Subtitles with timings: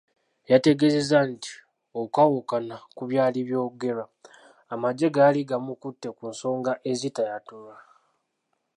[0.51, 1.53] Yategeeza nti
[2.01, 4.05] okwawukana ku byali byogerwa,
[4.73, 7.75] amagye gaali gamukutte kunsonga ezitaayatulwa.